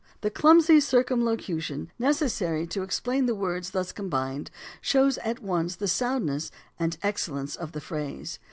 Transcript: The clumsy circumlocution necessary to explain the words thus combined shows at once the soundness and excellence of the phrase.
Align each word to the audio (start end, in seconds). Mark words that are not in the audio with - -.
The 0.21 0.31
clumsy 0.31 0.79
circumlocution 0.79 1.91
necessary 1.99 2.65
to 2.65 2.81
explain 2.81 3.27
the 3.27 3.35
words 3.35 3.69
thus 3.69 3.91
combined 3.91 4.49
shows 4.81 5.19
at 5.19 5.43
once 5.43 5.75
the 5.75 5.87
soundness 5.87 6.49
and 6.79 6.97
excellence 7.03 7.55
of 7.55 7.73
the 7.73 7.81
phrase. 7.81 8.39